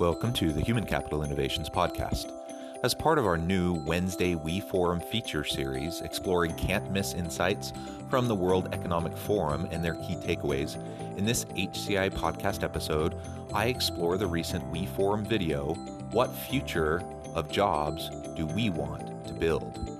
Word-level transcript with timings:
Welcome 0.00 0.32
to 0.32 0.50
the 0.50 0.62
Human 0.62 0.86
Capital 0.86 1.22
Innovations 1.22 1.68
Podcast. 1.68 2.32
As 2.82 2.94
part 2.94 3.18
of 3.18 3.26
our 3.26 3.36
new 3.36 3.74
Wednesday 3.84 4.34
We 4.34 4.58
Forum 4.58 4.98
feature 4.98 5.44
series, 5.44 6.00
exploring 6.00 6.54
can't 6.54 6.90
miss 6.90 7.12
insights 7.12 7.74
from 8.08 8.26
the 8.26 8.34
World 8.34 8.70
Economic 8.72 9.14
Forum 9.14 9.68
and 9.70 9.84
their 9.84 9.96
key 9.96 10.16
takeaways, 10.16 10.78
in 11.18 11.26
this 11.26 11.44
HCI 11.44 12.12
podcast 12.12 12.62
episode, 12.62 13.14
I 13.52 13.66
explore 13.66 14.16
the 14.16 14.26
recent 14.26 14.66
We 14.70 14.86
Forum 14.86 15.22
video 15.22 15.74
What 16.12 16.34
Future 16.34 17.02
of 17.34 17.50
Jobs 17.50 18.08
Do 18.34 18.46
We 18.46 18.70
Want 18.70 19.26
to 19.26 19.34
Build? 19.34 19.99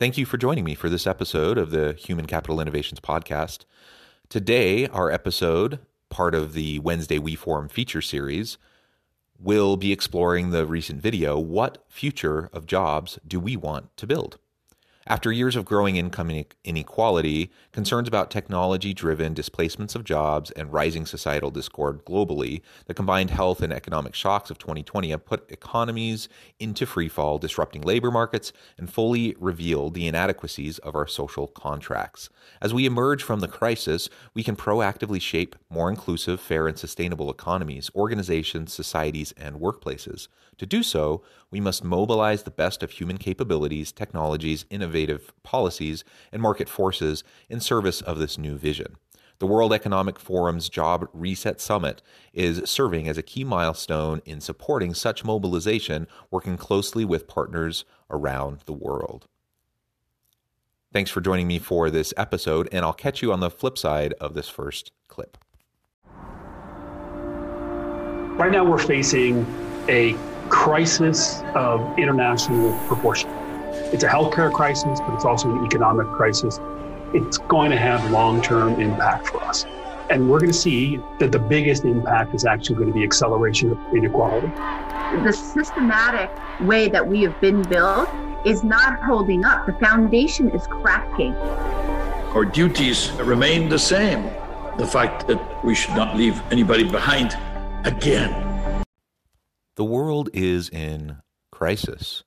Thank 0.00 0.18
you 0.18 0.26
for 0.26 0.38
joining 0.38 0.64
me 0.64 0.74
for 0.74 0.90
this 0.90 1.06
episode 1.06 1.56
of 1.56 1.70
the 1.70 1.92
Human 1.92 2.26
Capital 2.26 2.60
Innovations 2.60 2.98
Podcast. 2.98 3.64
Today, 4.28 4.88
our 4.88 5.08
episode, 5.08 5.78
part 6.10 6.34
of 6.34 6.52
the 6.52 6.80
Wednesday 6.80 7.20
We 7.20 7.36
Forum 7.36 7.68
feature 7.68 8.02
series, 8.02 8.58
will 9.38 9.76
be 9.76 9.92
exploring 9.92 10.50
the 10.50 10.66
recent 10.66 11.00
video 11.00 11.38
What 11.38 11.84
Future 11.88 12.50
of 12.52 12.66
Jobs 12.66 13.20
Do 13.24 13.38
We 13.38 13.56
Want 13.56 13.96
to 13.96 14.06
Build? 14.08 14.38
After 15.06 15.30
years 15.30 15.54
of 15.54 15.66
growing 15.66 15.96
income 15.96 16.44
inequality, 16.64 17.50
concerns 17.72 18.08
about 18.08 18.30
technology 18.30 18.94
driven 18.94 19.34
displacements 19.34 19.94
of 19.94 20.02
jobs, 20.02 20.50
and 20.52 20.72
rising 20.72 21.04
societal 21.04 21.50
discord 21.50 22.06
globally, 22.06 22.62
the 22.86 22.94
combined 22.94 23.28
health 23.28 23.60
and 23.60 23.70
economic 23.70 24.14
shocks 24.14 24.50
of 24.50 24.56
2020 24.56 25.10
have 25.10 25.26
put 25.26 25.50
economies 25.50 26.30
into 26.58 26.86
freefall, 26.86 27.38
disrupting 27.38 27.82
labor 27.82 28.10
markets, 28.10 28.50
and 28.78 28.90
fully 28.90 29.36
revealed 29.38 29.92
the 29.92 30.06
inadequacies 30.06 30.78
of 30.78 30.94
our 30.94 31.06
social 31.06 31.48
contracts. 31.48 32.30
As 32.62 32.72
we 32.72 32.86
emerge 32.86 33.22
from 33.22 33.40
the 33.40 33.48
crisis, 33.48 34.08
we 34.32 34.42
can 34.42 34.56
proactively 34.56 35.20
shape 35.20 35.54
more 35.68 35.90
inclusive, 35.90 36.40
fair, 36.40 36.66
and 36.66 36.78
sustainable 36.78 37.30
economies, 37.30 37.90
organizations, 37.94 38.72
societies, 38.72 39.34
and 39.36 39.56
workplaces. 39.56 40.28
To 40.58 40.66
do 40.66 40.82
so, 40.82 41.22
we 41.50 41.60
must 41.60 41.84
mobilize 41.84 42.44
the 42.44 42.50
best 42.50 42.82
of 42.82 42.92
human 42.92 43.18
capabilities, 43.18 43.92
technologies, 43.92 44.64
innovative 44.94 45.32
policies, 45.42 46.04
and 46.32 46.40
market 46.40 46.68
forces 46.68 47.24
in 47.48 47.60
service 47.60 48.00
of 48.00 48.18
this 48.18 48.38
new 48.38 48.56
vision. 48.56 48.96
The 49.40 49.46
World 49.46 49.72
Economic 49.72 50.20
Forum's 50.20 50.68
Job 50.68 51.08
Reset 51.12 51.60
Summit 51.60 52.00
is 52.32 52.62
serving 52.70 53.08
as 53.08 53.18
a 53.18 53.22
key 53.22 53.42
milestone 53.42 54.22
in 54.24 54.40
supporting 54.40 54.94
such 54.94 55.24
mobilization, 55.24 56.06
working 56.30 56.56
closely 56.56 57.04
with 57.04 57.26
partners 57.26 57.84
around 58.08 58.60
the 58.66 58.72
world. 58.72 59.26
Thanks 60.92 61.10
for 61.10 61.20
joining 61.20 61.48
me 61.48 61.58
for 61.58 61.90
this 61.90 62.14
episode, 62.16 62.68
and 62.70 62.84
I'll 62.84 62.92
catch 62.92 63.20
you 63.20 63.32
on 63.32 63.40
the 63.40 63.50
flip 63.50 63.76
side 63.76 64.14
of 64.20 64.34
this 64.34 64.48
first 64.48 64.92
clip. 65.08 65.36
Right 68.36 68.52
now, 68.52 68.64
we're 68.64 68.78
facing 68.78 69.44
a 69.88 70.16
crisis 70.48 71.42
of 71.56 71.98
international 71.98 72.78
proportion. 72.86 73.43
It's 73.94 74.02
a 74.02 74.08
healthcare 74.08 74.52
crisis, 74.52 74.98
but 74.98 75.14
it's 75.14 75.24
also 75.24 75.48
an 75.48 75.64
economic 75.64 76.08
crisis. 76.08 76.58
It's 77.12 77.38
going 77.38 77.70
to 77.70 77.76
have 77.76 78.10
long 78.10 78.42
term 78.42 78.80
impact 78.80 79.28
for 79.28 79.40
us. 79.44 79.66
And 80.10 80.28
we're 80.28 80.40
going 80.40 80.50
to 80.50 80.58
see 80.58 80.98
that 81.20 81.30
the 81.30 81.38
biggest 81.38 81.84
impact 81.84 82.34
is 82.34 82.44
actually 82.44 82.74
going 82.74 82.88
to 82.88 82.92
be 82.92 83.04
acceleration 83.04 83.70
of 83.70 83.78
inequality. 83.94 84.48
The 85.22 85.32
systematic 85.32 86.28
way 86.66 86.88
that 86.88 87.06
we 87.06 87.22
have 87.22 87.40
been 87.40 87.62
built 87.62 88.08
is 88.44 88.64
not 88.64 89.00
holding 89.00 89.44
up. 89.44 89.64
The 89.64 89.74
foundation 89.74 90.50
is 90.50 90.66
cracking. 90.66 91.32
Our 92.34 92.44
duties 92.44 93.12
remain 93.12 93.68
the 93.68 93.78
same. 93.78 94.24
The 94.76 94.88
fact 94.88 95.28
that 95.28 95.64
we 95.64 95.76
should 95.76 95.94
not 95.94 96.16
leave 96.16 96.42
anybody 96.50 96.82
behind 96.82 97.38
again. 97.86 98.82
The 99.76 99.84
world 99.84 100.30
is 100.32 100.68
in 100.68 101.18
crisis. 101.52 102.24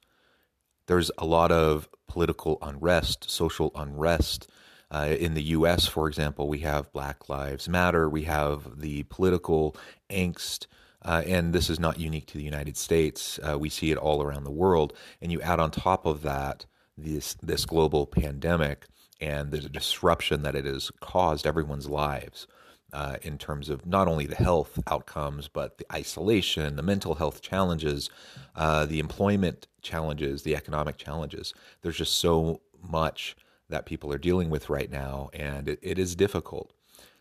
There's 0.88 1.12
a 1.18 1.26
lot 1.26 1.52
of 1.52 1.88
political 2.08 2.58
unrest, 2.62 3.30
social 3.30 3.72
unrest. 3.76 4.50
Uh, 4.90 5.16
in 5.20 5.34
the 5.34 5.44
US, 5.44 5.86
for 5.86 6.08
example, 6.08 6.48
we 6.48 6.60
have 6.60 6.92
Black 6.94 7.28
Lives 7.28 7.68
Matter, 7.68 8.10
we 8.10 8.24
have 8.24 8.80
the 8.80 9.04
political 9.04 9.76
angst. 10.10 10.66
Uh, 11.04 11.24
and 11.28 11.54
this 11.54 11.70
is 11.70 11.80
not 11.80 12.00
unique 12.00 12.26
to 12.28 12.38
the 12.38 12.44
United 12.44 12.76
States. 12.76 13.40
Uh, 13.48 13.60
we 13.60 13.70
see 13.70 13.92
it 13.92 13.98
all 13.98 14.24
around 14.24 14.46
the 14.46 14.52
world. 14.52 14.94
And 15.22 15.32
you 15.32 15.42
add 15.42 15.60
on 15.60 15.72
top 15.72 16.06
of 16.06 16.22
that 16.24 16.66
this 16.98 17.36
this 17.36 17.66
global 17.66 18.08
pandemic 18.08 18.88
and 19.22 19.52
the 19.52 19.60
disruption 19.60 20.42
that 20.44 20.56
it 20.56 20.66
has 20.66 20.92
caused 21.00 21.46
everyone's 21.46 21.88
lives 21.88 22.48
uh, 22.98 23.18
in 23.22 23.38
terms 23.38 23.70
of 23.70 23.86
not 23.86 24.08
only 24.08 24.26
the 24.26 24.36
health 24.36 24.80
outcomes, 24.88 25.48
but 25.48 25.78
the 25.78 25.86
isolation, 25.94 26.78
the 26.78 26.82
mental 26.82 27.14
health 27.14 27.44
challenges, 27.44 28.10
uh, 28.56 28.88
the 28.88 28.98
employment 29.00 29.68
challenges, 29.84 30.42
the 30.42 30.56
economic 30.56 30.98
challenges. 30.98 31.54
There's 31.84 31.98
just 31.98 32.16
so 32.16 32.62
much 32.82 33.36
that 33.70 33.86
people 33.86 34.12
are 34.12 34.18
dealing 34.18 34.50
with 34.50 34.68
right 34.68 34.90
now, 34.90 35.30
and 35.32 35.70
it, 35.70 35.78
it 35.84 36.00
is 36.00 36.16
difficult. 36.16 36.74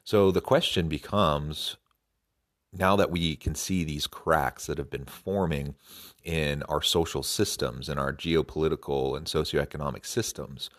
So 0.03 0.31
the 0.31 0.41
question 0.41 0.89
becomes 0.89 1.77
now 2.73 2.97
that 2.97 3.11
we 3.11 3.37
can 3.37 3.55
see 3.55 3.85
these 3.85 4.07
cracks 4.07 4.65
that 4.67 4.79
have 4.79 4.89
been 4.89 5.05
forming 5.05 5.75
in 6.25 6.63
our 6.71 6.81
social 6.81 7.23
systems 7.23 7.91
and 7.91 8.01
our 8.01 8.15
geopolitical 8.15 9.15
and 9.15 9.27
socioeconomic 9.27 10.07
systems, 10.07 10.71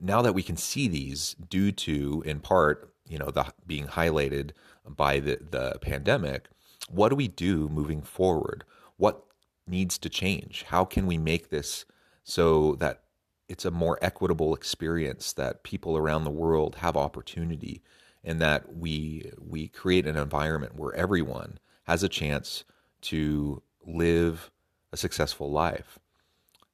now 0.00 0.22
that 0.22 0.34
we 0.34 0.44
can 0.44 0.56
see 0.56 0.86
these 0.86 1.34
due 1.48 1.72
to, 1.72 2.22
in 2.24 2.38
part, 2.38 2.94
you 3.10 3.18
know, 3.18 3.30
the 3.30 3.52
being 3.66 3.88
highlighted 3.88 4.52
by 4.86 5.18
the, 5.18 5.38
the 5.50 5.78
pandemic, 5.80 6.48
what 6.88 7.10
do 7.10 7.16
we 7.16 7.28
do 7.28 7.68
moving 7.68 8.02
forward? 8.02 8.64
What 8.96 9.24
needs 9.66 9.98
to 9.98 10.08
change? 10.08 10.64
How 10.68 10.84
can 10.84 11.06
we 11.06 11.18
make 11.18 11.50
this 11.50 11.84
so 12.24 12.76
that 12.76 13.02
it's 13.48 13.64
a 13.64 13.70
more 13.70 13.98
equitable 14.00 14.54
experience 14.54 15.32
that 15.32 15.64
people 15.64 15.96
around 15.96 16.22
the 16.22 16.30
world 16.30 16.76
have 16.76 16.96
opportunity 16.96 17.82
and 18.22 18.40
that 18.40 18.76
we 18.76 19.32
we 19.38 19.66
create 19.66 20.06
an 20.06 20.16
environment 20.16 20.76
where 20.76 20.94
everyone 20.94 21.58
has 21.84 22.04
a 22.04 22.08
chance 22.08 22.64
to 23.00 23.60
live 23.84 24.50
a 24.92 24.96
successful 24.96 25.50
life 25.50 25.98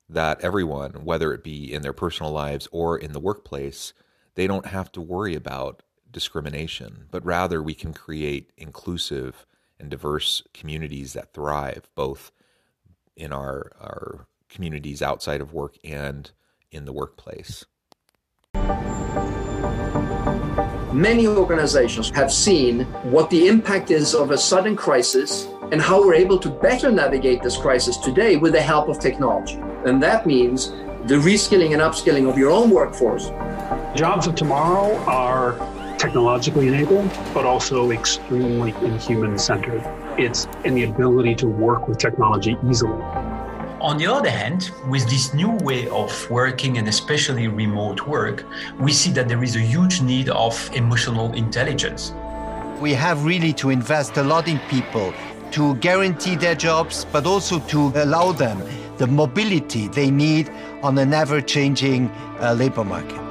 that 0.09 0.41
everyone 0.43 1.05
whether 1.05 1.33
it 1.33 1.43
be 1.43 1.73
in 1.73 1.83
their 1.83 1.93
personal 1.93 2.33
lives 2.33 2.69
or 2.73 2.99
in 2.99 3.13
the 3.13 3.21
workplace 3.21 3.95
they 4.35 4.47
don't 4.47 4.67
have 4.67 4.93
to 4.93 5.01
worry 5.01 5.35
about 5.35 5.83
discrimination, 6.11 7.07
but 7.11 7.25
rather 7.25 7.63
we 7.63 7.75
can 7.75 7.93
create 7.93 8.53
inclusive 8.57 9.47
and 9.79 9.91
diverse 9.91 10.43
communities 10.55 11.13
that 11.13 11.33
thrive 11.33 11.91
both 11.95 12.33
in 13.17 13.33
our, 13.33 13.73
our 13.81 14.27
communities 14.49 15.03
outside 15.03 15.41
of 15.41 15.53
work 15.53 15.77
and 15.85 16.31
in 16.71 16.85
the 16.85 16.93
workplace. 16.93 17.65
Many 20.93 21.27
organizations 21.27 22.09
have 22.11 22.33
seen 22.33 22.85
what 23.11 23.29
the 23.29 23.49
impact 23.49 23.91
is 23.91 24.15
of 24.15 24.31
a 24.31 24.39
sudden 24.39 24.75
crisis 24.75 25.47
and 25.71 25.83
how 25.83 26.01
we're 26.01 26.15
able 26.15 26.39
to 26.39 26.49
better 26.49 26.91
navigate 26.91 27.43
this 27.43 27.57
crisis 27.57 27.99
today 27.99 28.37
with 28.37 28.53
the 28.53 28.63
help 28.63 28.89
of 28.89 28.99
technology. 28.99 29.59
And 29.85 30.03
that 30.03 30.27
means 30.27 30.71
the 31.07 31.17
reskilling 31.17 31.73
and 31.73 31.83
upskilling 31.83 32.29
of 32.29 32.39
your 32.39 32.51
own 32.51 32.71
workforce. 32.71 33.29
Jobs 33.95 34.27
of 34.27 34.35
tomorrow 34.35 34.97
are 35.05 35.53
technologically 36.07 36.69
enabled, 36.69 37.11
but 37.35 37.45
also 37.45 37.91
extremely 37.91 38.71
human 38.99 39.37
centered. 39.37 39.83
It's 40.17 40.47
in 40.65 40.77
the 40.77 40.85
ability 40.85 41.35
to 41.43 41.49
work 41.49 41.89
with 41.89 41.99
technology 41.99 42.57
easily. 42.71 43.03
On 43.81 43.99
the 43.99 44.07
other 44.07 44.31
hand, 44.31 44.71
with 44.89 45.05
this 45.11 45.35
new 45.35 45.51
way 45.69 45.89
of 45.89 46.11
working 46.31 46.79
and 46.79 46.87
especially 46.87 47.49
remote 47.49 48.07
work, 48.07 48.45
we 48.79 48.93
see 48.93 49.11
that 49.17 49.27
there 49.27 49.43
is 49.43 49.57
a 49.57 49.65
huge 49.75 50.01
need 50.01 50.29
of 50.29 50.55
emotional 50.75 51.33
intelligence. 51.35 52.15
We 52.81 52.95
have 52.95 53.25
really 53.25 53.53
to 53.55 53.71
invest 53.71 54.17
a 54.17 54.23
lot 54.23 54.47
in 54.47 54.61
people 54.71 55.13
to 55.57 55.75
guarantee 55.77 56.37
their 56.37 56.55
jobs, 56.55 57.05
but 57.13 57.27
also 57.27 57.59
to 57.73 57.93
allow 58.05 58.31
them 58.31 58.63
the 58.99 59.09
mobility 59.09 59.89
they 59.89 60.11
need 60.11 60.51
on 60.85 60.99
an 60.99 61.13
ever 61.13 61.41
changing 61.41 62.09
uh, 62.41 62.55
labor 62.57 62.85
market. 62.85 63.26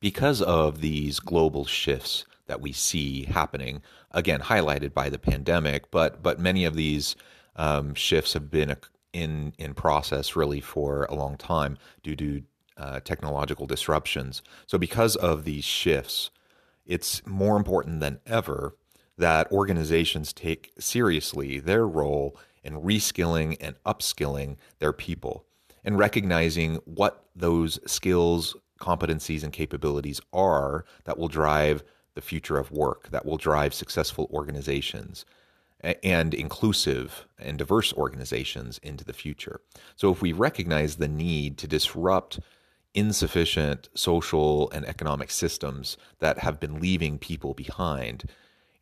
Because 0.00 0.40
of 0.42 0.80
these 0.80 1.18
global 1.18 1.64
shifts 1.64 2.24
that 2.46 2.60
we 2.60 2.72
see 2.72 3.24
happening, 3.24 3.82
again, 4.12 4.40
highlighted 4.40 4.94
by 4.94 5.08
the 5.08 5.18
pandemic, 5.18 5.90
but, 5.90 6.22
but 6.22 6.38
many 6.38 6.64
of 6.64 6.74
these 6.74 7.16
um, 7.56 7.94
shifts 7.94 8.32
have 8.34 8.50
been 8.50 8.76
in, 9.12 9.52
in 9.58 9.74
process 9.74 10.36
really 10.36 10.60
for 10.60 11.04
a 11.04 11.14
long 11.14 11.36
time 11.36 11.78
due 12.02 12.16
to 12.16 12.42
uh, 12.76 13.00
technological 13.00 13.66
disruptions. 13.66 14.42
So, 14.66 14.78
because 14.78 15.16
of 15.16 15.44
these 15.44 15.64
shifts, 15.64 16.30
it's 16.86 17.26
more 17.26 17.56
important 17.56 18.00
than 18.00 18.20
ever 18.24 18.76
that 19.16 19.50
organizations 19.50 20.32
take 20.32 20.72
seriously 20.78 21.58
their 21.58 21.86
role 21.86 22.36
in 22.62 22.74
reskilling 22.74 23.56
and 23.60 23.74
upskilling 23.84 24.56
their 24.78 24.92
people 24.92 25.44
and 25.84 25.98
recognizing 25.98 26.76
what 26.84 27.24
those 27.34 27.78
skills, 27.90 28.56
competencies, 28.78 29.42
and 29.42 29.52
capabilities 29.52 30.20
are 30.32 30.84
that 31.04 31.18
will 31.18 31.28
drive 31.28 31.82
the 32.14 32.20
future 32.20 32.58
of 32.58 32.70
work, 32.70 33.10
that 33.10 33.26
will 33.26 33.36
drive 33.36 33.74
successful 33.74 34.28
organizations 34.32 35.24
and 35.80 36.34
inclusive 36.34 37.26
and 37.38 37.58
diverse 37.58 37.92
organizations 37.92 38.78
into 38.82 39.04
the 39.04 39.12
future. 39.12 39.60
So, 39.96 40.10
if 40.10 40.20
we 40.20 40.32
recognize 40.32 40.96
the 40.96 41.08
need 41.08 41.56
to 41.58 41.68
disrupt 41.68 42.40
insufficient 42.94 43.88
social 43.94 44.70
and 44.70 44.84
economic 44.86 45.30
systems 45.30 45.96
that 46.18 46.38
have 46.38 46.58
been 46.58 46.80
leaving 46.80 47.18
people 47.18 47.54
behind, 47.54 48.24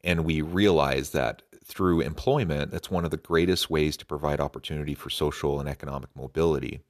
and 0.03 0.25
we 0.25 0.41
realize 0.41 1.11
that 1.11 1.43
through 1.65 2.01
employment, 2.01 2.71
that's 2.71 2.91
one 2.91 3.05
of 3.05 3.11
the 3.11 3.17
greatest 3.17 3.69
ways 3.69 3.97
to 3.97 4.07
provide 4.07 4.41
opportunity 4.41 4.95
for 4.95 5.11
social 5.11 5.61
and 5.61 5.69
economic 5.69 6.09
mobility, 6.15 6.81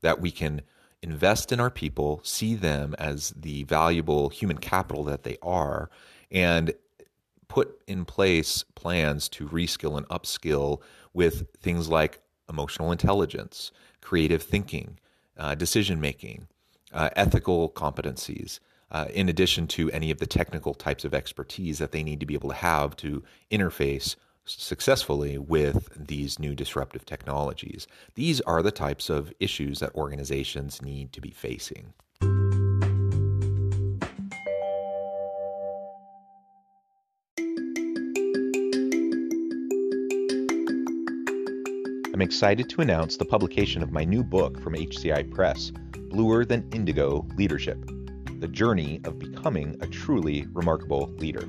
that 0.00 0.20
we 0.20 0.30
can 0.30 0.60
invest 1.04 1.52
in 1.52 1.60
our 1.60 1.70
people, 1.70 2.20
see 2.24 2.54
them 2.54 2.94
as 2.98 3.30
the 3.36 3.62
valuable 3.64 4.30
human 4.30 4.56
capital 4.56 5.04
that 5.04 5.22
they 5.22 5.36
are, 5.42 5.90
and 6.30 6.72
put 7.46 7.78
in 7.86 8.06
place 8.06 8.64
plans 8.74 9.28
to 9.28 9.46
reskill 9.46 9.98
and 9.98 10.08
upskill 10.08 10.80
with 11.12 11.46
things 11.60 11.88
like 11.88 12.20
emotional 12.48 12.90
intelligence, 12.90 13.70
creative 14.00 14.42
thinking, 14.42 14.98
uh, 15.36 15.54
decision 15.54 16.00
making, 16.00 16.48
uh, 16.92 17.10
ethical 17.16 17.68
competencies, 17.68 18.58
uh, 18.90 19.06
in 19.12 19.28
addition 19.28 19.66
to 19.66 19.90
any 19.90 20.10
of 20.10 20.18
the 20.18 20.26
technical 20.26 20.72
types 20.72 21.04
of 21.04 21.12
expertise 21.12 21.78
that 21.78 21.92
they 21.92 22.02
need 22.02 22.20
to 22.20 22.26
be 22.26 22.34
able 22.34 22.48
to 22.48 22.56
have 22.56 22.96
to 22.96 23.22
interface 23.50 24.16
successfully 24.44 25.38
with 25.38 25.88
these 25.96 26.38
new 26.38 26.54
disruptive 26.54 27.04
technologies. 27.06 27.86
These 28.14 28.40
are 28.42 28.62
the 28.62 28.70
types 28.70 29.08
of 29.08 29.32
issues 29.40 29.80
that 29.80 29.94
organizations 29.94 30.82
need 30.82 31.12
to 31.12 31.20
be 31.20 31.30
facing. 31.30 31.94
I'm 42.14 42.22
excited 42.22 42.70
to 42.70 42.80
announce 42.80 43.16
the 43.16 43.24
publication 43.24 43.82
of 43.82 43.90
my 43.90 44.04
new 44.04 44.22
book 44.22 44.60
from 44.60 44.74
HCI 44.74 45.32
Press, 45.32 45.72
Bluer 46.10 46.44
Than 46.44 46.70
Indigo 46.72 47.26
Leadership 47.36 47.84
The 48.38 48.46
Journey 48.46 49.00
of 49.04 49.18
Becoming 49.18 49.76
a 49.80 49.88
Truly 49.88 50.46
Remarkable 50.52 51.12
Leader. 51.16 51.48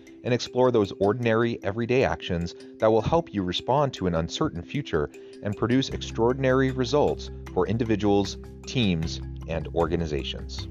and 0.23 0.33
explore 0.33 0.71
those 0.71 0.91
ordinary, 0.99 1.59
everyday 1.63 2.03
actions 2.03 2.55
that 2.79 2.91
will 2.91 3.01
help 3.01 3.33
you 3.33 3.43
respond 3.43 3.93
to 3.93 4.07
an 4.07 4.15
uncertain 4.15 4.61
future 4.61 5.09
and 5.43 5.57
produce 5.57 5.89
extraordinary 5.89 6.71
results 6.71 7.29
for 7.53 7.67
individuals, 7.67 8.37
teams, 8.65 9.21
and 9.47 9.67
organizations. 9.69 10.67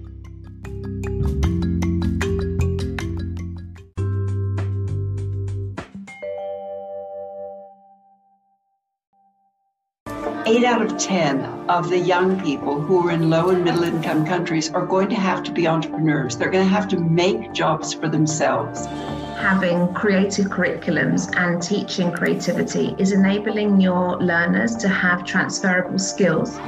Eight 10.47 10.65
out 10.65 10.83
of 10.83 10.99
10 10.99 11.45
of 11.69 11.91
the 11.91 11.99
young 11.99 12.41
people 12.41 12.81
who 12.81 13.07
are 13.07 13.13
in 13.13 13.31
low 13.31 13.51
and 13.51 13.63
middle 13.63 13.85
income 13.85 14.27
countries 14.27 14.69
are 14.71 14.85
going 14.85 15.09
to 15.11 15.15
have 15.15 15.45
to 15.45 15.53
be 15.53 15.69
entrepreneurs. 15.69 16.37
They're 16.37 16.51
going 16.51 16.67
to 16.67 16.75
have 16.75 16.89
to 16.89 16.99
make 16.99 17.53
jobs 17.53 17.95
for 17.95 18.09
themselves 18.09 18.89
having 19.41 19.93
creative 19.95 20.47
curriculums 20.47 21.35
and 21.37 21.63
teaching 21.63 22.13
creativity 22.13 22.95
is 22.99 23.13
enabling 23.13 23.81
your 23.81 24.19
learners 24.19 24.77
to 24.77 24.89
have 24.89 25.25
transferable 25.25 25.99
skills 25.99 26.59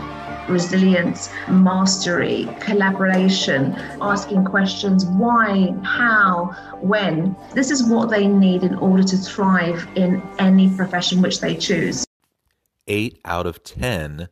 resilience, 0.48 1.30
mastery, 1.48 2.48
collaboration, 2.58 3.74
asking 4.00 4.44
questions 4.44 5.04
why, 5.06 5.72
how, 5.84 6.46
when. 6.80 7.36
This 7.54 7.70
is 7.70 7.84
what 7.84 8.10
they 8.10 8.26
need 8.26 8.64
in 8.64 8.74
order 8.74 9.04
to 9.04 9.16
thrive 9.16 9.86
in 9.94 10.20
any 10.40 10.74
profession 10.74 11.22
which 11.22 11.40
they 11.40 11.54
choose. 11.54 12.04
Eight 12.88 13.20
out 13.24 13.46
of 13.46 13.62
10 13.62 14.28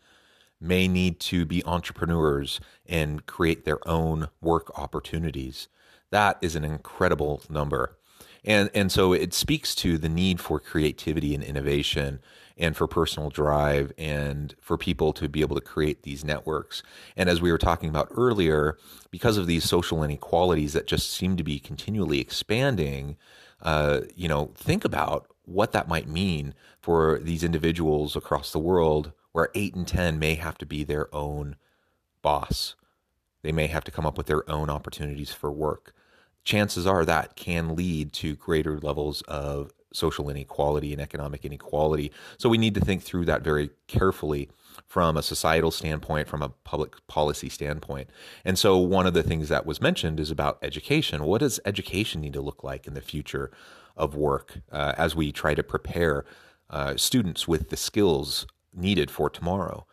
may 0.61 0.89
need 0.89 1.21
to 1.21 1.45
be 1.45 1.65
entrepreneurs 1.65 2.61
and 2.87 3.25
create 3.27 3.65
their 3.65 3.87
own 3.89 4.29
work 4.41 4.77
opportunities. 4.77 5.69
That 6.11 6.39
is 6.43 6.57
an 6.57 6.65
incredible 6.65 7.41
number. 7.49 8.00
And 8.45 8.71
and 8.75 8.91
so 8.91 9.13
it 9.13 9.35
speaks 9.35 9.75
to 9.77 9.99
the 9.99 10.09
need 10.09 10.41
for 10.41 10.59
creativity 10.59 11.35
and 11.35 11.45
innovation 11.45 12.21
and 12.57 12.77
for 12.77 12.87
personal 12.87 13.31
drive 13.31 13.93
and 13.97 14.55
for 14.61 14.77
people 14.77 15.13
to 15.15 15.29
be 15.29 15.41
able 15.41 15.57
to 15.57 15.63
create 15.63 16.03
these 16.03 16.25
networks. 16.25 16.83
And 17.17 17.29
as 17.29 17.41
we 17.41 17.51
were 17.51 17.59
talking 17.59 17.89
about 17.89 18.09
earlier, 18.11 18.77
because 19.11 19.39
of 19.39 19.47
these 19.47 19.65
social 19.65 20.05
inequalities 20.05 20.75
that 20.75 20.87
just 20.87 21.11
seem 21.11 21.37
to 21.39 21.43
be 21.43 21.59
continually 21.59 22.21
expanding, 22.21 23.17
uh, 23.63 24.01
you 24.15 24.29
know, 24.29 24.53
think 24.55 24.85
about 24.85 25.27
what 25.45 25.73
that 25.73 25.89
might 25.89 26.07
mean 26.07 26.55
for 26.81 27.19
these 27.19 27.43
individuals 27.43 28.15
across 28.15 28.53
the 28.53 28.59
world 28.59 29.13
where 29.33 29.49
eight 29.55 29.75
and 29.75 29.89
10 29.89 30.19
may 30.19 30.35
have 30.35 30.59
to 30.59 30.67
be 30.67 30.85
their 30.85 31.13
own 31.15 31.57
boss. 32.21 32.75
They 33.43 33.53
may 33.53 33.69
have 33.69 33.85
to 33.85 33.91
come 33.91 34.05
up 34.05 34.19
with 34.19 34.27
their 34.27 34.49
own 34.51 34.69
opportunities 34.69 35.33
for 35.33 35.51
work 35.51 35.95
chances 36.45 36.87
are 36.87 37.05
that 37.05 37.37
can 37.37 37.77
lead 37.77 38.13
to 38.15 38.37
greater 38.37 38.79
levels 38.79 39.23
of 39.23 39.73
social 39.93 40.31
inequality 40.31 40.93
and 40.93 41.03
economic 41.03 41.45
inequality. 41.45 42.13
So 42.39 42.49
we 42.49 42.59
need 42.59 42.75
to 42.75 42.81
think 42.81 43.03
through 43.03 43.25
that 43.27 43.43
very 43.43 43.71
carefully 43.89 44.49
from 44.87 45.17
a 45.17 45.23
societal 45.23 45.71
standpoint, 45.71 46.29
from 46.29 46.43
a 46.43 46.49
public 46.49 47.07
policy 47.07 47.49
standpoint. 47.49 48.09
And 48.45 48.59
so 48.59 48.79
one 48.79 49.07
of 49.07 49.15
the 49.15 49.23
things 49.23 49.49
that 49.49 49.67
was 49.67 49.81
mentioned 49.81 50.21
is 50.21 50.31
about 50.31 50.59
education. 50.63 51.25
What 51.25 51.41
does 51.41 51.61
education 51.65 52.21
need 52.21 52.33
to 52.35 52.41
look 52.41 52.63
like 52.63 52.87
in 52.87 52.95
the 52.95 53.01
future 53.01 53.51
of 53.97 54.15
work 54.15 54.61
uh, 54.73 54.95
as 54.97 55.15
we 55.15 55.33
try 55.33 55.55
to 55.55 55.63
prepare 55.63 56.25
uh, 56.71 56.97
students 56.97 57.47
with 57.49 57.71
the 57.71 57.77
skills 57.77 58.47
needed 58.73 59.11
for 59.11 59.29
tomorrow? 59.29 59.87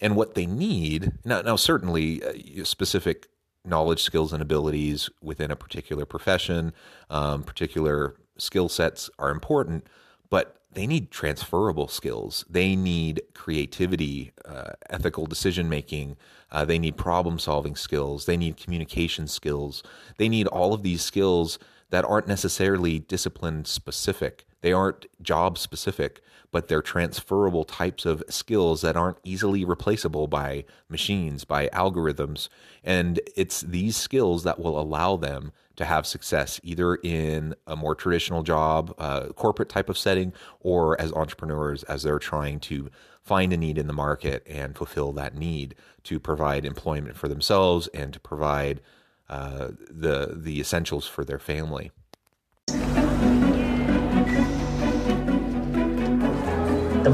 And 0.00 0.14
what 0.14 0.34
they 0.34 0.46
need 0.46 1.12
now, 1.24 1.40
now 1.40 1.56
certainly 1.56 2.22
uh, 2.22 2.64
specific 2.64 3.28
knowledge, 3.66 4.02
skills, 4.02 4.32
and 4.32 4.42
abilities 4.42 5.10
within 5.20 5.50
a 5.50 5.56
particular 5.56 6.04
profession, 6.04 6.72
um, 7.10 7.42
particular 7.42 8.16
skill 8.38 8.68
sets 8.68 9.10
are 9.18 9.30
important. 9.30 9.86
But 10.30 10.56
they 10.72 10.86
need 10.86 11.10
transferable 11.10 11.88
skills. 11.88 12.44
They 12.50 12.76
need 12.76 13.22
creativity, 13.34 14.32
uh, 14.44 14.72
ethical 14.90 15.26
decision 15.26 15.68
making. 15.68 16.16
Uh, 16.50 16.64
they 16.64 16.78
need 16.78 16.96
problem 16.96 17.38
solving 17.38 17.76
skills. 17.76 18.26
They 18.26 18.36
need 18.36 18.56
communication 18.56 19.26
skills. 19.26 19.82
They 20.18 20.28
need 20.28 20.46
all 20.46 20.74
of 20.74 20.82
these 20.82 21.02
skills 21.02 21.58
that 21.90 22.04
aren't 22.04 22.28
necessarily 22.28 22.98
discipline 22.98 23.64
specific. 23.64 24.45
They 24.62 24.72
aren't 24.72 25.06
job 25.22 25.58
specific, 25.58 26.20
but 26.50 26.68
they're 26.68 26.82
transferable 26.82 27.64
types 27.64 28.06
of 28.06 28.22
skills 28.28 28.80
that 28.82 28.96
aren't 28.96 29.18
easily 29.24 29.64
replaceable 29.64 30.26
by 30.26 30.64
machines, 30.88 31.44
by 31.44 31.68
algorithms. 31.68 32.48
And 32.82 33.20
it's 33.36 33.60
these 33.60 33.96
skills 33.96 34.44
that 34.44 34.58
will 34.58 34.78
allow 34.80 35.16
them 35.16 35.52
to 35.76 35.84
have 35.84 36.06
success 36.06 36.58
either 36.62 36.94
in 36.96 37.54
a 37.66 37.76
more 37.76 37.94
traditional 37.94 38.42
job, 38.42 38.94
uh, 38.98 39.28
corporate 39.28 39.68
type 39.68 39.88
of 39.88 39.98
setting, 39.98 40.32
or 40.60 40.98
as 41.00 41.12
entrepreneurs 41.12 41.82
as 41.84 42.02
they're 42.02 42.18
trying 42.18 42.60
to 42.60 42.90
find 43.22 43.52
a 43.52 43.56
need 43.56 43.76
in 43.76 43.86
the 43.86 43.92
market 43.92 44.42
and 44.46 44.76
fulfill 44.76 45.12
that 45.12 45.34
need 45.34 45.74
to 46.04 46.18
provide 46.18 46.64
employment 46.64 47.16
for 47.16 47.28
themselves 47.28 47.88
and 47.88 48.12
to 48.12 48.20
provide 48.20 48.80
uh, 49.28 49.70
the 49.90 50.32
the 50.36 50.60
essentials 50.60 51.06
for 51.06 51.24
their 51.24 51.38
family. 51.38 51.90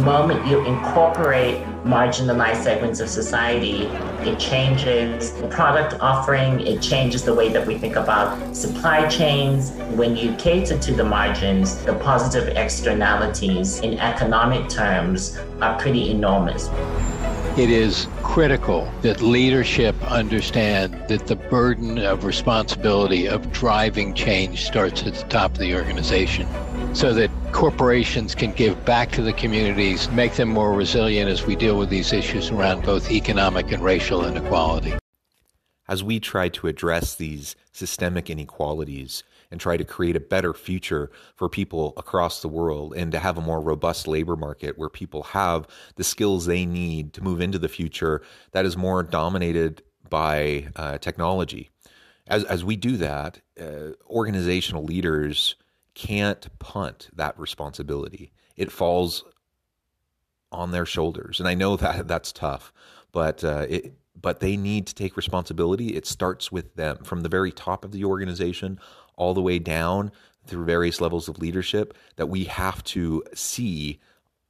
Moment 0.02 0.46
you 0.46 0.64
incorporate 0.64 1.62
marginalized 1.84 2.62
segments 2.62 3.00
of 3.00 3.08
society, 3.08 3.84
it 4.28 4.38
changes 4.38 5.32
the 5.32 5.48
product 5.48 6.00
offering, 6.00 6.60
it 6.60 6.82
changes 6.82 7.24
the 7.24 7.34
way 7.34 7.48
that 7.48 7.66
we 7.66 7.78
think 7.78 7.96
about 7.96 8.54
supply 8.54 9.08
chains. 9.08 9.70
When 9.96 10.16
you 10.16 10.34
cater 10.36 10.78
to 10.78 10.92
the 10.92 11.04
margins, 11.04 11.76
the 11.84 11.94
positive 11.94 12.56
externalities 12.56 13.80
in 13.80 13.98
economic 13.98 14.68
terms 14.68 15.38
are 15.60 15.78
pretty 15.78 16.10
enormous. 16.10 16.68
It 17.56 17.70
is 17.70 18.08
critical 18.22 18.90
that 19.02 19.20
leadership 19.20 19.94
understand 20.10 20.94
that 21.08 21.26
the 21.26 21.36
burden 21.36 21.98
of 21.98 22.24
responsibility 22.24 23.28
of 23.28 23.52
driving 23.52 24.14
change 24.14 24.64
starts 24.64 25.02
at 25.04 25.14
the 25.14 25.24
top 25.24 25.52
of 25.52 25.58
the 25.58 25.74
organization 25.74 26.48
so 26.94 27.12
that 27.12 27.30
corporations 27.52 28.34
can 28.34 28.52
give 28.52 28.84
back 28.84 29.12
to 29.12 29.22
the 29.22 29.32
communities, 29.32 30.10
make 30.10 30.34
them 30.34 30.48
more 30.48 30.72
resilient 30.72 31.30
as 31.30 31.46
we 31.46 31.54
deal 31.54 31.78
with 31.78 31.90
these 31.90 32.12
issues 32.12 32.50
around 32.50 32.82
both 32.84 33.10
economic 33.10 33.70
and 33.70 33.82
racial 33.84 34.24
inequality. 34.24 34.94
As 35.86 36.02
we 36.02 36.18
try 36.18 36.48
to 36.48 36.66
address 36.66 37.14
these 37.14 37.54
systemic 37.72 38.30
inequalities 38.30 39.22
and 39.50 39.60
try 39.60 39.76
to 39.76 39.84
create 39.84 40.16
a 40.16 40.20
better 40.20 40.54
future 40.54 41.10
for 41.36 41.48
people 41.48 41.92
across 41.96 42.40
the 42.40 42.48
world 42.48 42.94
and 42.96 43.12
to 43.12 43.18
have 43.18 43.36
a 43.36 43.42
more 43.42 43.60
robust 43.60 44.08
labor 44.08 44.34
market 44.34 44.78
where 44.78 44.88
people 44.88 45.22
have 45.22 45.68
the 45.96 46.04
skills 46.04 46.46
they 46.46 46.64
need 46.64 47.12
to 47.12 47.22
move 47.22 47.40
into 47.40 47.58
the 47.58 47.68
future 47.68 48.22
that 48.52 48.64
is 48.64 48.76
more 48.76 49.02
dominated 49.02 49.82
by 50.08 50.68
uh, 50.76 50.96
technology. 50.98 51.70
As, 52.26 52.44
as 52.44 52.64
we 52.64 52.76
do 52.76 52.96
that, 52.96 53.40
uh, 53.60 53.92
organizational 54.08 54.84
leaders 54.84 55.56
can't 55.94 56.46
punt 56.58 57.08
that 57.14 57.38
responsibility. 57.38 58.32
It 58.56 58.72
falls 58.72 59.24
on 60.50 60.70
their 60.70 60.86
shoulders, 60.86 61.40
and 61.40 61.48
I 61.48 61.54
know 61.54 61.76
that 61.76 62.08
that's 62.08 62.32
tough, 62.32 62.72
but 63.12 63.42
uh, 63.44 63.66
it, 63.68 63.94
but 64.20 64.40
they 64.40 64.56
need 64.56 64.86
to 64.86 64.94
take 64.94 65.16
responsibility. 65.16 65.88
It 65.88 66.06
starts 66.06 66.52
with 66.52 66.74
them 66.76 66.98
from 67.04 67.22
the 67.22 67.28
very 67.28 67.50
top 67.50 67.84
of 67.84 67.92
the 67.92 68.04
organization 68.04 68.78
all 69.16 69.34
the 69.34 69.42
way 69.42 69.58
down 69.58 70.12
through 70.46 70.64
various 70.64 71.00
levels 71.00 71.28
of 71.28 71.38
leadership. 71.38 71.96
That 72.16 72.26
we 72.26 72.44
have 72.44 72.84
to 72.84 73.24
see 73.34 74.00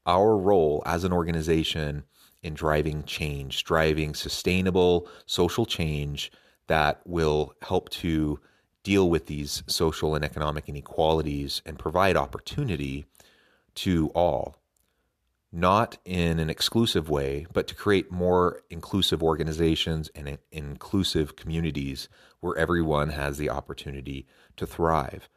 our 0.04 0.36
role 0.36 0.82
as 0.84 1.04
an 1.04 1.12
organization 1.12 2.04
in 2.42 2.54
driving 2.54 3.04
change, 3.04 3.62
driving 3.64 4.14
sustainable 4.14 5.08
social 5.26 5.64
change 5.64 6.32
that 6.66 7.00
will 7.04 7.54
help 7.62 7.88
to 7.90 8.40
deal 8.82 9.08
with 9.08 9.26
these 9.26 9.62
social 9.66 10.14
and 10.14 10.24
economic 10.24 10.68
inequalities 10.68 11.62
and 11.64 11.78
provide 11.78 12.16
opportunity 12.16 13.06
to 13.74 14.08
all, 14.14 14.56
not 15.52 15.98
in 16.04 16.38
an 16.38 16.50
exclusive 16.50 17.08
way, 17.08 17.46
but 17.52 17.66
to 17.68 17.74
create 17.74 18.10
more 18.10 18.62
inclusive 18.70 19.22
organizations 19.22 20.10
and 20.14 20.38
inclusive 20.50 21.36
communities 21.36 22.08
where 22.40 22.56
everyone 22.56 23.10
has 23.10 23.38
the 23.38 23.50
opportunity 23.50 24.26
to 24.56 24.66
thrive. 24.66 25.28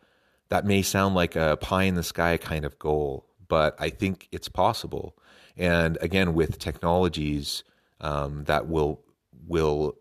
That 0.49 0.65
may 0.65 0.81
sound 0.81 1.15
like 1.15 1.35
a 1.35 1.57
pie 1.57 1.83
in 1.83 1.95
the 1.95 2.03
sky 2.03 2.37
kind 2.37 2.65
of 2.65 2.79
goal, 2.79 3.27
but 3.47 3.75
I 3.79 3.89
think 3.89 4.27
it's 4.31 4.49
possible. 4.49 5.15
And 5.57 5.97
again, 6.01 6.33
with 6.33 6.59
technologies 6.59 7.63
um, 8.01 8.43
that 8.45 8.67
will 8.67 9.01
will 9.47 9.95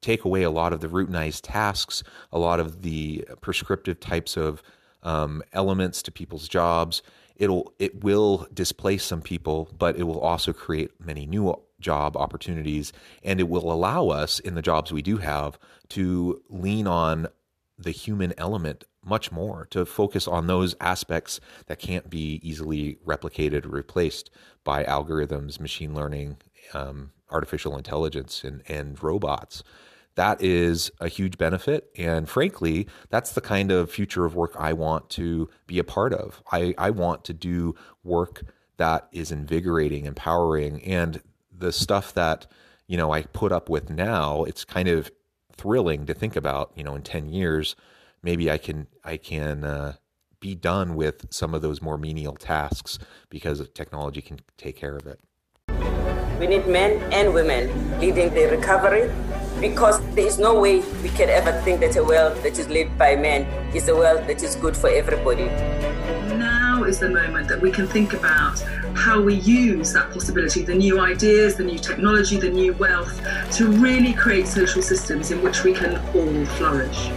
take 0.00 0.24
away 0.24 0.42
a 0.42 0.50
lot 0.50 0.72
of 0.72 0.80
the 0.80 0.88
routinized 0.88 1.40
tasks, 1.42 2.02
a 2.32 2.38
lot 2.38 2.60
of 2.60 2.82
the 2.82 3.26
prescriptive 3.40 4.00
types 4.00 4.36
of 4.36 4.62
um, 5.02 5.42
elements 5.52 6.02
to 6.02 6.10
people's 6.10 6.48
jobs. 6.48 7.02
It'll 7.36 7.72
it 7.78 8.02
will 8.02 8.46
displace 8.52 9.04
some 9.04 9.22
people, 9.22 9.68
but 9.78 9.96
it 9.96 10.04
will 10.04 10.20
also 10.20 10.52
create 10.52 10.90
many 10.98 11.26
new 11.26 11.54
job 11.80 12.16
opportunities, 12.16 12.92
and 13.22 13.38
it 13.40 13.48
will 13.48 13.70
allow 13.70 14.08
us 14.08 14.38
in 14.40 14.54
the 14.54 14.62
jobs 14.62 14.92
we 14.92 15.02
do 15.02 15.18
have 15.18 15.58
to 15.90 16.42
lean 16.48 16.86
on 16.86 17.28
the 17.78 17.90
human 17.90 18.32
element 18.38 18.84
much 19.04 19.30
more 19.30 19.66
to 19.70 19.84
focus 19.84 20.26
on 20.26 20.46
those 20.46 20.74
aspects 20.80 21.38
that 21.66 21.78
can't 21.78 22.10
be 22.10 22.40
easily 22.42 22.98
replicated 23.06 23.64
or 23.64 23.68
replaced 23.68 24.30
by 24.64 24.82
algorithms, 24.84 25.60
machine 25.60 25.94
learning, 25.94 26.38
um, 26.74 27.12
artificial 27.30 27.76
intelligence, 27.76 28.44
and, 28.44 28.62
and 28.68 29.02
robots 29.02 29.62
that 30.16 30.42
is 30.42 30.90
a 30.98 31.08
huge 31.08 31.38
benefit. 31.38 31.90
And 31.96 32.28
frankly, 32.28 32.88
that's 33.10 33.32
the 33.32 33.40
kind 33.40 33.70
of 33.70 33.90
future 33.90 34.24
of 34.24 34.34
work 34.34 34.52
I 34.58 34.72
want 34.72 35.08
to 35.10 35.48
be 35.66 35.78
a 35.78 35.84
part 35.84 36.12
of. 36.12 36.42
I, 36.50 36.74
I 36.76 36.90
want 36.90 37.24
to 37.26 37.34
do 37.34 37.74
work 38.02 38.42
that 38.78 39.08
is 39.12 39.30
invigorating, 39.30 40.06
empowering, 40.06 40.82
and 40.82 41.22
the 41.56 41.72
stuff 41.72 42.12
that, 42.14 42.46
you 42.86 42.96
know, 42.96 43.12
I 43.12 43.22
put 43.22 43.52
up 43.52 43.68
with 43.68 43.90
now, 43.90 44.44
it's 44.44 44.64
kind 44.64 44.88
of 44.88 45.10
thrilling 45.54 46.06
to 46.06 46.14
think 46.14 46.34
about, 46.34 46.72
you 46.74 46.84
know, 46.84 46.94
in 46.94 47.02
10 47.02 47.28
years, 47.28 47.76
maybe 48.22 48.50
I 48.50 48.58
can, 48.58 48.86
I 49.04 49.16
can, 49.18 49.64
uh, 49.64 49.94
be 50.38 50.54
done 50.54 50.94
with 50.94 51.26
some 51.30 51.54
of 51.54 51.62
those 51.62 51.80
more 51.80 51.96
menial 51.96 52.34
tasks 52.34 52.98
because 53.30 53.66
technology 53.70 54.20
can 54.20 54.38
take 54.58 54.76
care 54.76 54.94
of 54.94 55.06
it. 55.06 55.18
We 56.38 56.46
need 56.46 56.66
men 56.66 57.00
and 57.12 57.32
women 57.32 57.98
leading 57.98 58.32
the 58.34 58.46
recovery 58.46 59.10
because 59.58 60.00
there 60.14 60.26
is 60.26 60.38
no 60.38 60.60
way 60.60 60.80
we 61.02 61.08
can 61.08 61.30
ever 61.30 61.52
think 61.62 61.80
that 61.80 61.96
a 61.96 62.04
world 62.04 62.36
that 62.42 62.58
is 62.58 62.68
led 62.68 62.96
by 62.98 63.16
men 63.16 63.44
is 63.74 63.88
a 63.88 63.96
world 63.96 64.26
that 64.28 64.42
is 64.42 64.54
good 64.56 64.76
for 64.76 64.90
everybody. 64.90 65.46
Now 66.36 66.84
is 66.84 66.98
the 66.98 67.08
moment 67.08 67.48
that 67.48 67.60
we 67.60 67.70
can 67.70 67.86
think 67.86 68.12
about 68.12 68.60
how 68.94 69.20
we 69.20 69.34
use 69.34 69.94
that 69.94 70.10
possibility, 70.10 70.62
the 70.62 70.74
new 70.74 71.00
ideas, 71.00 71.56
the 71.56 71.64
new 71.64 71.78
technology, 71.78 72.38
the 72.38 72.50
new 72.50 72.74
wealth, 72.74 73.18
to 73.52 73.68
really 73.68 74.12
create 74.12 74.46
social 74.46 74.82
systems 74.82 75.30
in 75.30 75.42
which 75.42 75.64
we 75.64 75.72
can 75.72 75.96
all 76.14 76.44
flourish. 76.56 77.08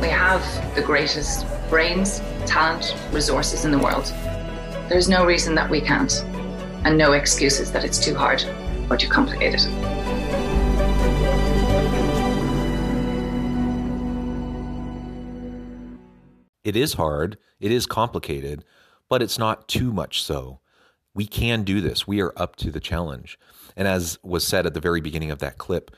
We 0.00 0.08
have 0.08 0.44
the 0.76 0.82
greatest 0.82 1.44
brains, 1.68 2.20
talent, 2.46 2.94
resources 3.10 3.64
in 3.64 3.72
the 3.72 3.78
world. 3.78 4.12
There's 4.88 5.08
no 5.08 5.26
reason 5.26 5.56
that 5.56 5.68
we 5.68 5.80
can't, 5.80 6.12
and 6.86 6.96
no 6.96 7.14
excuses 7.14 7.72
that 7.72 7.84
it's 7.84 7.98
too 7.98 8.14
hard 8.14 8.44
or 8.88 8.96
too 8.96 9.08
complicated. 9.08 9.60
It 16.62 16.76
is 16.76 16.94
hard, 16.94 17.38
it 17.58 17.72
is 17.72 17.86
complicated, 17.86 18.64
but 19.08 19.20
it's 19.20 19.36
not 19.36 19.66
too 19.66 19.92
much 19.92 20.22
so. 20.22 20.60
We 21.12 21.26
can 21.26 21.64
do 21.64 21.80
this. 21.80 22.06
We 22.06 22.20
are 22.20 22.32
up 22.36 22.54
to 22.56 22.70
the 22.70 22.78
challenge. 22.78 23.36
And 23.74 23.88
as 23.88 24.20
was 24.22 24.46
said 24.46 24.64
at 24.64 24.74
the 24.74 24.80
very 24.80 25.00
beginning 25.00 25.32
of 25.32 25.40
that 25.40 25.58
clip, 25.58 25.90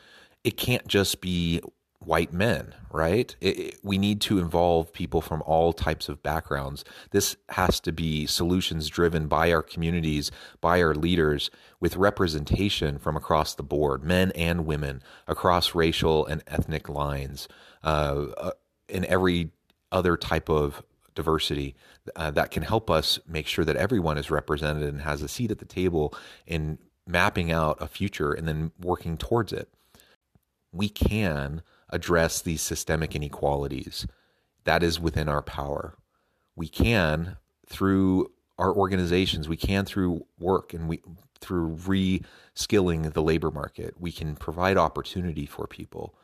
it 0.42 0.56
can't 0.56 0.88
just 0.88 1.20
be 1.20 1.60
white 2.04 2.32
men, 2.32 2.74
right? 2.92 3.34
It, 3.40 3.58
it, 3.58 3.78
we 3.82 3.98
need 3.98 4.20
to 4.22 4.38
involve 4.38 4.92
people 4.92 5.20
from 5.20 5.42
all 5.42 5.72
types 5.72 6.08
of 6.08 6.22
backgrounds. 6.22 6.84
This 7.10 7.36
has 7.50 7.80
to 7.80 7.92
be 7.92 8.24
solutions 8.26 8.88
driven 8.88 9.26
by 9.26 9.52
our 9.52 9.62
communities, 9.62 10.30
by 10.60 10.80
our 10.80 10.94
leaders, 10.94 11.50
with 11.80 11.96
representation 11.96 12.98
from 12.98 13.16
across 13.16 13.54
the 13.54 13.62
board, 13.62 14.04
men 14.04 14.30
and 14.32 14.64
women, 14.64 15.02
across 15.26 15.74
racial 15.74 16.24
and 16.26 16.42
ethnic 16.46 16.88
lines, 16.88 17.48
uh, 17.82 18.26
uh, 18.36 18.50
in 18.88 19.04
every 19.06 19.50
other 19.90 20.16
type 20.16 20.48
of 20.48 20.82
diversity 21.14 21.74
uh, 22.14 22.30
that 22.30 22.52
can 22.52 22.62
help 22.62 22.88
us 22.88 23.18
make 23.26 23.46
sure 23.48 23.64
that 23.64 23.76
everyone 23.76 24.16
is 24.16 24.30
represented 24.30 24.84
and 24.84 25.02
has 25.02 25.20
a 25.20 25.28
seat 25.28 25.50
at 25.50 25.58
the 25.58 25.64
table 25.64 26.14
in 26.46 26.78
mapping 27.08 27.50
out 27.50 27.76
a 27.80 27.88
future 27.88 28.32
and 28.32 28.46
then 28.46 28.70
working 28.80 29.16
towards 29.16 29.52
it. 29.52 29.68
We 30.72 30.88
can 30.88 31.62
address 31.90 32.40
these 32.40 32.62
systemic 32.62 33.14
inequalities. 33.14 34.06
That 34.64 34.82
is 34.82 35.00
within 35.00 35.28
our 35.28 35.42
power. 35.42 35.96
We 36.56 36.68
can, 36.68 37.36
through 37.66 38.30
our 38.58 38.74
organizations. 38.74 39.48
We 39.48 39.56
can 39.56 39.84
through 39.84 40.26
work 40.38 40.74
and 40.74 40.88
we 40.88 41.00
through 41.40 41.78
re-skilling 41.86 43.02
the 43.02 43.22
labor 43.22 43.50
market. 43.50 43.94
We 43.98 44.10
can 44.10 44.34
provide 44.34 44.76
opportunity 44.76 45.46
for 45.46 45.68
people, 45.68 46.16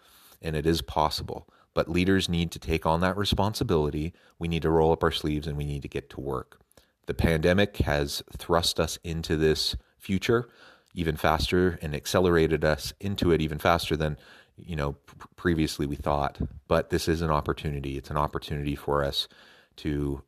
and 0.43 0.57
it 0.57 0.67
is 0.67 0.83
possible. 0.83 1.49
But 1.73 1.89
leaders 1.89 2.29
need 2.29 2.51
to 2.53 2.59
take 2.59 2.85
on 2.85 3.01
that 3.01 3.17
responsibility. 3.17 4.13
We 4.39 4.49
need 4.49 4.63
to 4.63 4.71
roll 4.71 4.93
up 4.93 5.05
our 5.05 5.13
sleeves 5.13 5.47
and 5.47 5.57
we 5.57 5.65
need 5.65 5.83
to 5.83 5.89
get 5.89 6.11
to 6.11 6.21
work. 6.21 6.61
The 7.07 7.15
pandemic 7.15 7.77
has 7.79 8.23
thrust 8.37 8.81
us 8.81 8.99
into 9.05 9.37
this 9.37 9.77
future 9.99 10.49
even 10.95 11.17
faster 11.17 11.79
and 11.83 11.95
accelerated 11.95 12.65
us 12.65 12.93
into 13.01 13.33
it 13.33 13.41
even 13.41 13.59
faster 13.59 13.97
than 13.97 14.17
you 14.57 14.77
know 14.77 14.97
previously 15.37 15.87
we 15.87 15.97
thought 15.97 16.39
but 16.69 16.91
this 16.91 17.09
is 17.09 17.23
an 17.23 17.31
opportunity. 17.31 17.97
It's 17.97 18.11
an 18.11 18.17
opportunity 18.17 18.75
for 18.75 19.05
us 19.05 19.29
to 19.77 20.23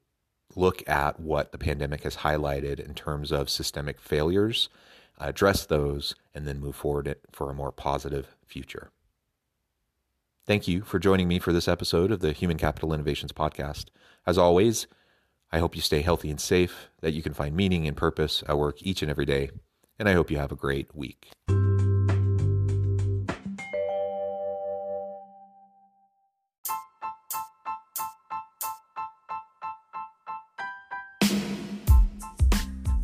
look 0.55 0.89
at 0.89 1.21
what 1.21 1.53
the 1.53 1.59
pandemic 1.59 2.03
has 2.05 2.17
highlighted 2.17 2.81
in 2.81 2.95
terms 2.95 3.33
of 3.33 3.51
systemic 3.51 4.01
failures 4.01 4.69
address 5.19 5.65
those 5.67 6.15
and 6.35 6.47
then 6.47 6.61
move 6.61 6.77
forward 6.77 7.17
for 7.33 7.51
a 7.51 7.55
more 7.55 7.73
positive 7.73 8.37
future. 8.47 8.91
Thank 10.47 10.69
you 10.69 10.83
for 10.83 10.99
joining 10.99 11.27
me 11.27 11.39
for 11.39 11.53
this 11.53 11.69
episode 11.69 12.13
of 12.13 12.21
the 12.21 12.33
human 12.33 12.59
capital 12.59 12.93
innovations 12.93 13.33
podcast. 13.33 13.87
As 14.27 14.39
always 14.39 14.87
i 15.53 15.59
hope 15.59 15.77
you 15.77 15.83
stay 15.83 16.03
healthy 16.03 16.31
and 16.31 16.41
safe 16.41 16.91
that 17.01 17.13
you 17.13 17.23
can 17.23 17.33
find 17.33 17.55
meaning 17.55 17.87
and 17.87 17.97
purpose 17.97 18.43
at 18.49 18.59
work 18.59 18.77
each 18.81 19.03
and 19.03 19.11
every 19.11 19.25
day 19.25 19.51
and 19.99 20.09
i 20.09 20.13
hope 20.13 20.31
you 20.31 20.39
have 20.39 20.53
a 20.53 20.57
great 20.57 20.95
week 20.95 21.31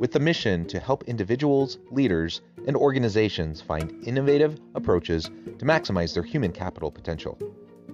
with 0.00 0.12
the 0.12 0.18
mission 0.18 0.64
to 0.64 0.80
help 0.80 1.04
individuals, 1.04 1.78
leaders, 1.90 2.40
and 2.66 2.74
organizations 2.74 3.60
find 3.60 4.02
innovative 4.06 4.58
approaches 4.74 5.24
to 5.58 5.64
maximize 5.66 6.14
their 6.14 6.22
human 6.22 6.50
capital 6.50 6.90
potential. 6.90 7.38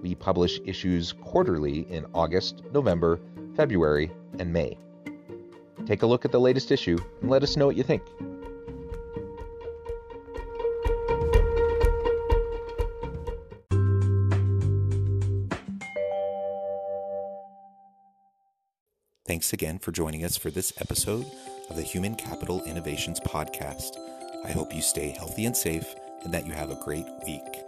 We 0.01 0.15
publish 0.15 0.61
issues 0.65 1.11
quarterly 1.11 1.79
in 1.91 2.05
August, 2.13 2.63
November, 2.71 3.19
February, 3.57 4.09
and 4.39 4.53
May. 4.53 4.77
Take 5.85 6.01
a 6.01 6.07
look 6.07 6.23
at 6.23 6.31
the 6.31 6.39
latest 6.39 6.71
issue 6.71 6.97
and 7.21 7.29
let 7.29 7.43
us 7.43 7.57
know 7.57 7.65
what 7.65 7.75
you 7.75 7.83
think. 7.83 8.03
Thanks 19.25 19.51
again 19.51 19.77
for 19.77 19.91
joining 19.91 20.23
us 20.23 20.37
for 20.37 20.49
this 20.49 20.71
episode 20.79 21.25
of 21.69 21.75
the 21.75 21.81
Human 21.81 22.15
Capital 22.15 22.63
Innovations 22.63 23.19
Podcast. 23.19 23.97
I 24.45 24.51
hope 24.51 24.73
you 24.73 24.81
stay 24.81 25.09
healthy 25.09 25.45
and 25.45 25.55
safe 25.55 25.95
and 26.23 26.33
that 26.33 26.45
you 26.45 26.53
have 26.53 26.71
a 26.71 26.75
great 26.75 27.07
week. 27.25 27.66